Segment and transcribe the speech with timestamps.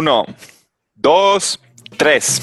[0.00, 0.24] Uno,
[0.94, 1.60] dos,
[1.96, 2.40] tres.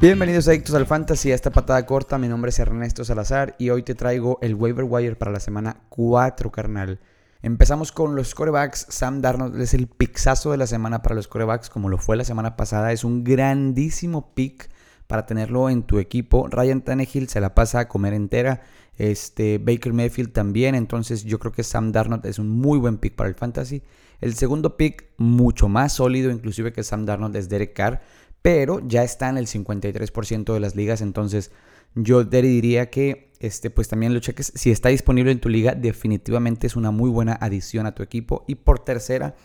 [0.00, 2.16] Bienvenidos adictos al Fantasy, a esta patada corta.
[2.16, 5.80] Mi nombre es Ernesto Salazar y hoy te traigo el waiver wire para la semana
[5.88, 7.00] 4, carnal.
[7.42, 8.86] Empezamos con los corebacks.
[8.88, 12.22] Sam Darnold es el pixazo de la semana para los corebacks, como lo fue la
[12.24, 12.92] semana pasada.
[12.92, 14.70] Es un grandísimo pick
[15.08, 16.46] para tenerlo en tu equipo.
[16.48, 18.62] Ryan Tannehill se la pasa a comer entera.
[18.96, 20.76] Este, Baker Mayfield también.
[20.76, 23.82] Entonces yo creo que Sam Darnold es un muy buen pick para el fantasy.
[24.20, 28.02] El segundo pick, mucho más sólido, inclusive que Sam Darnold, es Derek Carr.
[28.42, 31.00] Pero ya está en el 53% de las ligas.
[31.00, 31.52] Entonces
[31.94, 34.52] yo diría que este, pues también lo cheques.
[34.54, 38.44] Si está disponible en tu liga, definitivamente es una muy buena adición a tu equipo.
[38.46, 39.36] Y por tercera,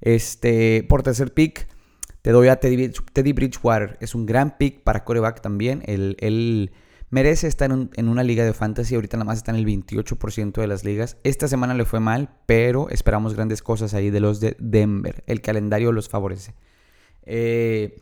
[0.00, 1.66] este, por tercer pick,
[2.22, 3.96] te doy a Teddy, Bridgewater.
[4.00, 5.82] Es un gran pick para coreback también.
[5.86, 6.70] Él,
[7.08, 8.94] merece estar en, una liga de fantasy.
[8.94, 11.16] Ahorita nada más está en el 28% de las ligas.
[11.24, 15.24] Esta semana le fue mal, pero esperamos grandes cosas ahí de los de Denver.
[15.26, 16.54] El calendario los favorece.
[17.24, 17.98] Eh,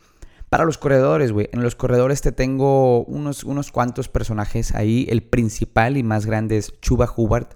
[0.48, 1.48] para los corredores, güey.
[1.52, 5.06] En los corredores te tengo unos, unos cuantos personajes ahí.
[5.10, 7.48] El principal y más grande es Chuba Hubbard.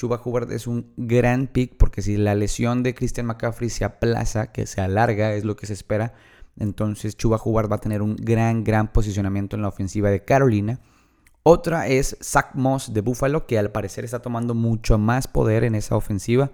[0.00, 4.50] Chuba Hubbard es un gran pick porque si la lesión de Christian McCaffrey se aplaza,
[4.50, 6.14] que se alarga, es lo que se espera,
[6.58, 10.80] entonces Chuba Hubbard va a tener un gran, gran posicionamiento en la ofensiva de Carolina.
[11.42, 15.74] Otra es Zach Moss de Buffalo, que al parecer está tomando mucho más poder en
[15.74, 16.50] esa ofensiva.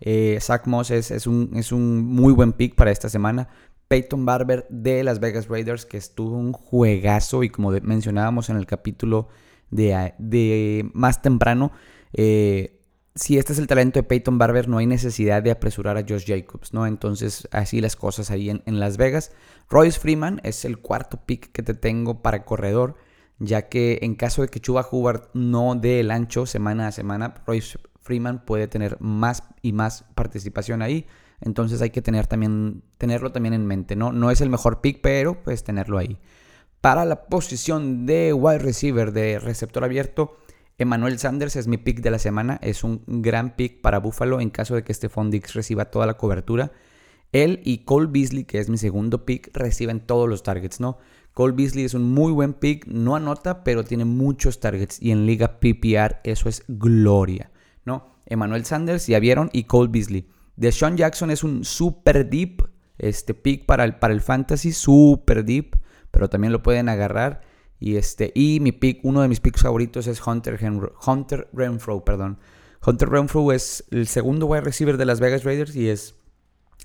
[0.00, 3.50] Eh, Zach Moss es, un, es un muy buen pick para esta semana.
[3.86, 8.66] Peyton Barber de Las Vegas Raiders, que estuvo un juegazo y como mencionábamos en el
[8.66, 9.28] capítulo
[9.70, 11.70] de, de más temprano,
[12.12, 12.79] eh,
[13.20, 16.24] si este es el talento de Peyton Barber, no hay necesidad de apresurar a Josh
[16.26, 16.86] Jacobs, ¿no?
[16.86, 19.32] Entonces, así las cosas ahí en, Las Vegas.
[19.68, 22.96] Royce Freeman es el cuarto pick que te tengo para corredor,
[23.38, 27.34] ya que en caso de que Chuba Hubbard no dé el ancho semana a semana,
[27.46, 31.06] Royce Freeman puede tener más y más participación ahí.
[31.42, 34.12] Entonces hay que tener también, tenerlo también en mente, ¿no?
[34.12, 36.18] No es el mejor pick, pero pues tenerlo ahí.
[36.80, 40.38] Para la posición de wide receiver, de receptor abierto,
[40.80, 42.58] Emmanuel Sanders es mi pick de la semana.
[42.62, 46.16] Es un gran pick para Buffalo en caso de que Stephon Dix reciba toda la
[46.16, 46.72] cobertura.
[47.32, 50.96] Él y Cole Beasley, que es mi segundo pick, reciben todos los targets, ¿no?
[51.34, 55.02] Cole Beasley es un muy buen pick, no anota, pero tiene muchos targets.
[55.02, 57.50] Y en Liga PPR eso es gloria,
[57.84, 58.16] ¿no?
[58.24, 60.30] Emmanuel Sanders, ya vieron, y Cole Beasley.
[60.56, 65.76] Deshaun Jackson es un super deep este pick para el, para el fantasy, super deep,
[66.10, 67.42] pero también lo pueden agarrar.
[67.80, 70.60] Y, este, y mi pick, uno de mis picks favoritos es Hunter,
[71.06, 72.04] Hunter Renfro.
[72.04, 72.38] Perdón.
[72.86, 76.14] Hunter Renfro es el segundo wide receiver de Las Vegas Raiders y es,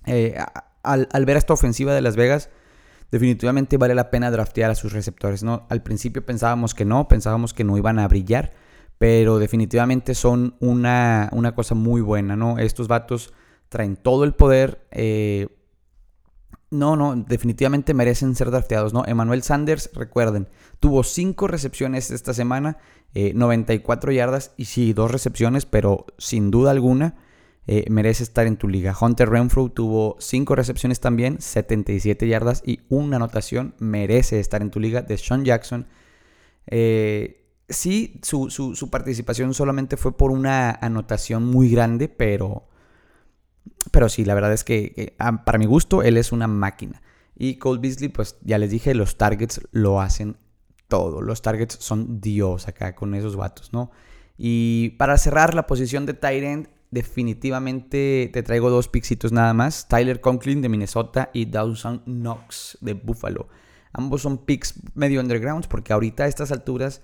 [0.05, 0.37] eh,
[0.83, 2.49] al, ver esta ofensiva de Las Vegas,
[3.11, 5.43] definitivamente vale la pena draftear a sus receptores.
[5.43, 5.67] ¿no?
[5.69, 8.53] Al principio pensábamos que no, pensábamos que no iban a brillar,
[8.97, 12.37] pero definitivamente son una, una cosa muy buena.
[12.37, 12.57] ¿no?
[12.57, 13.33] Estos vatos
[13.67, 14.87] traen todo el poder.
[14.91, 15.47] Eh,
[16.71, 19.03] no, no, definitivamente merecen ser drafteados, ¿no?
[19.05, 20.49] Emmanuel Sanders, recuerden,
[20.79, 22.77] tuvo 5 recepciones esta semana,
[23.13, 27.15] 94 eh, yardas y sí, dos recepciones, pero sin duda alguna
[27.67, 28.95] eh, merece estar en tu liga.
[28.99, 34.79] Hunter Renfro tuvo 5 recepciones también, 77 yardas y una anotación, merece estar en tu
[34.79, 35.01] liga.
[35.01, 35.87] De Sean Jackson,
[37.69, 42.67] sí, su, su participación solamente fue por una anotación muy grande, pero
[43.91, 47.01] pero sí, la verdad es que, ah, para mi gusto él es una máquina.
[47.35, 50.37] Y Cole Beasley, pues ya les dije, los targets lo hacen
[50.87, 51.21] todo.
[51.21, 53.91] Los targets son Dios acá con esos vatos, ¿no?
[54.37, 59.87] Y para cerrar la posición de Tyrant, definitivamente te traigo dos pixitos nada más.
[59.87, 63.47] Tyler Conklin de Minnesota y Dawson Knox de Buffalo.
[63.91, 67.01] Ambos son picks medio undergrounds porque ahorita a estas alturas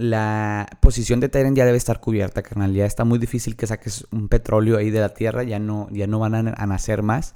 [0.00, 2.72] la posición de Tyrant ya debe estar cubierta, carnal.
[2.72, 6.06] Ya está muy difícil que saques un petróleo ahí de la tierra, ya no, ya
[6.06, 7.34] no van a, nacer más.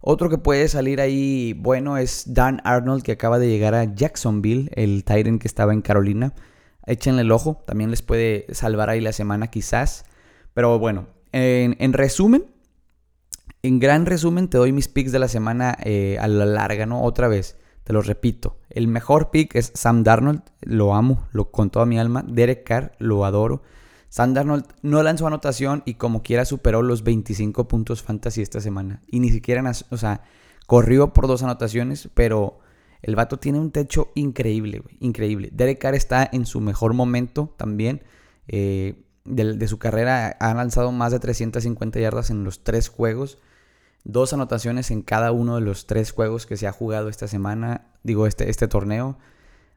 [0.00, 4.70] Otro que puede salir ahí bueno es Dan Arnold, que acaba de llegar a Jacksonville,
[4.74, 6.34] el Tyrant que estaba en Carolina.
[6.86, 10.04] Échenle el ojo, también les puede salvar ahí la semana quizás.
[10.52, 12.44] Pero bueno, en, resumen,
[13.62, 17.02] en gran resumen te doy mis picks de la semana eh, a la larga, ¿no?
[17.02, 17.56] Otra vez.
[17.84, 21.98] Te lo repito, el mejor pick es Sam Darnold, lo amo, lo con toda mi
[21.98, 22.22] alma.
[22.28, 23.62] Derek Carr, lo adoro.
[24.10, 29.00] Sam Darnold no lanzó anotación y como quiera superó los 25 puntos fantasy esta semana.
[29.06, 30.20] Y ni siquiera, o sea,
[30.66, 32.58] corrió por dos anotaciones, pero
[33.00, 35.48] el vato tiene un techo increíble, increíble.
[35.54, 38.02] Derek Carr está en su mejor momento también.
[38.46, 43.38] Eh, de, su carrera ha lanzado más de 350 yardas en los tres juegos
[44.06, 47.88] dos anotaciones en cada uno de los tres juegos que se ha jugado esta semana,
[48.04, 49.18] digo, este, este torneo.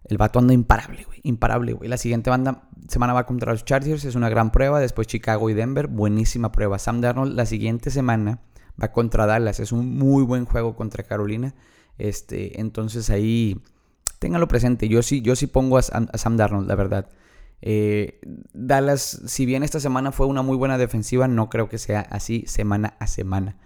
[0.05, 1.19] El vato anda imparable, güey.
[1.23, 1.89] Imparable, güey.
[1.89, 4.05] La siguiente banda, semana va contra los Chargers.
[4.05, 4.79] Es una gran prueba.
[4.79, 5.87] Después Chicago y Denver.
[5.87, 6.79] Buenísima prueba.
[6.79, 8.39] Sam Darnold la siguiente semana
[8.81, 9.59] va contra Dallas.
[9.59, 11.53] Es un muy buen juego contra Carolina.
[11.97, 13.61] Este, entonces ahí
[14.19, 14.87] téngalo presente.
[14.87, 17.09] Yo sí, yo sí pongo a, Sam Darnold, la verdad.
[17.61, 18.21] Eh,
[18.53, 22.45] Dallas, si bien esta semana fue una muy buena defensiva, no creo que sea así
[22.47, 23.57] semana a semana.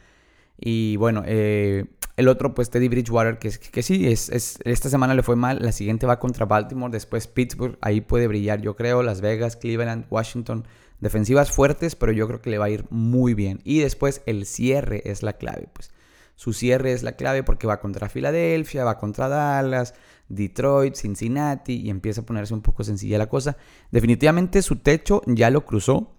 [0.57, 1.85] Y bueno, eh,
[2.15, 5.59] el otro, pues Teddy Bridgewater, que, que sí, es, esta semana le fue mal.
[5.61, 7.77] La siguiente va contra Baltimore, después Pittsburgh.
[7.81, 9.01] Ahí puede brillar, yo creo.
[9.01, 10.65] Las Vegas, Cleveland, Washington.
[10.99, 13.61] Defensivas fuertes, pero yo creo que le va a ir muy bien.
[13.63, 15.67] Y después el cierre es la clave.
[15.73, 15.91] Pues
[16.35, 19.95] su cierre es la clave porque va contra Filadelfia, va contra Dallas,
[20.29, 21.81] Detroit, Cincinnati.
[21.81, 23.57] Y empieza a ponerse un poco sencilla la cosa.
[23.91, 26.13] Definitivamente su techo ya lo cruzó,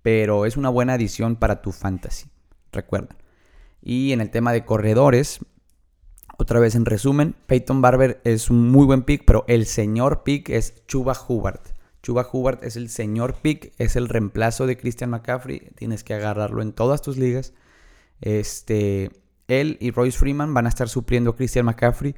[0.00, 2.26] pero es una buena adición para tu fantasy.
[2.72, 3.14] Recuerda.
[3.86, 5.40] Y en el tema de corredores,
[6.38, 10.48] otra vez en resumen, Peyton Barber es un muy buen pick, pero el señor pick
[10.48, 11.60] es Chuba Hubbard.
[12.02, 15.70] Chuba Hubbard es el señor pick, es el reemplazo de Christian McCaffrey.
[15.76, 17.52] Tienes que agarrarlo en todas tus ligas.
[18.22, 19.10] Este,
[19.48, 22.16] él y Royce Freeman van a estar supliendo a Christian McCaffrey.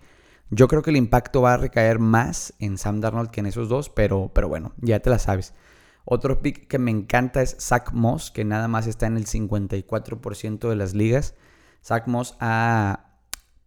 [0.51, 3.69] Yo creo que el impacto va a recaer más en Sam Darnold que en esos
[3.69, 5.53] dos, pero, pero bueno, ya te la sabes.
[6.05, 10.69] Otro pick que me encanta es Zach Moss, que nada más está en el 54%
[10.69, 11.35] de las ligas.
[11.87, 13.07] Zach Moss ha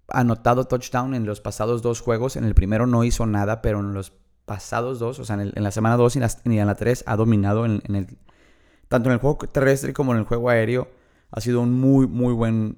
[0.10, 2.36] anotado touchdown en los pasados dos juegos.
[2.36, 4.12] En el primero no hizo nada, pero en los
[4.46, 7.82] pasados dos, o sea, en, la semana 2 y, en la 3 ha dominado en,
[7.88, 8.18] el,
[8.88, 10.90] tanto en el juego terrestre como en el juego aéreo.
[11.32, 12.78] Ha sido un muy, muy buen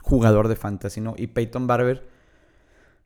[0.00, 1.14] jugador de fantasy, ¿no?
[1.18, 2.08] Y Peyton Barber,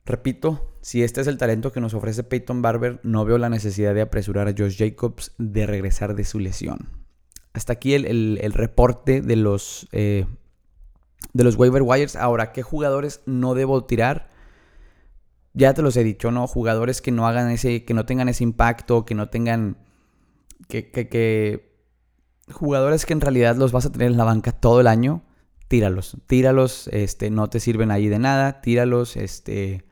[0.05, 3.95] repito, si este es el talento que nos ofrece Peyton Barber, no veo la necesidad
[3.95, 6.89] de apresurar a Josh Jacobs de regresar de su lesión.
[7.53, 10.25] Hasta aquí el, reporte de los eh,
[11.33, 12.15] de los waiver wires.
[12.15, 14.29] Ahora, ¿qué jugadores no debo tirar?
[15.53, 16.47] Ya te los he dicho, ¿no?
[16.47, 19.77] Jugadores que no hagan ese, que no tengan ese impacto, que no tengan,
[20.67, 21.71] que,
[22.51, 25.23] jugadores que en realidad los vas a tener en la banca todo el año,
[25.67, 29.85] tíralos, tíralos, este, no te sirven ahí de nada, tíralos, este,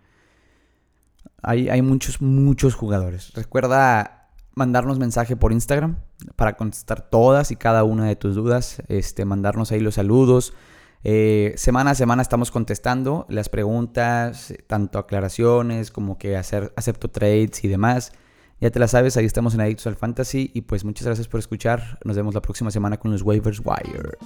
[1.41, 3.33] hay, hay muchos, muchos jugadores.
[3.33, 4.23] Recuerda
[4.55, 5.97] mandarnos mensaje por Instagram
[6.35, 10.53] para contestar todas y cada una de tus dudas, este, mandarnos ahí los saludos,
[11.03, 17.63] eh, semana a semana estamos contestando las preguntas, tanto aclaraciones como que hacer, acepto trades
[17.63, 18.13] y demás.
[18.61, 20.49] Ya te la sabes, ahí estamos en Adictos al Fantasy.
[20.53, 21.99] Y pues muchas gracias por escuchar.
[22.05, 24.17] Nos vemos la próxima semana con los Waivers Wire.